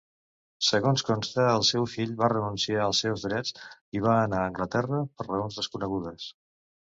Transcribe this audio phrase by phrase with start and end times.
[0.67, 3.53] Segons consta, el seu fill va renunciar als seus drets
[3.99, 6.27] i va anar a Anglaterra, per raons desconegudes.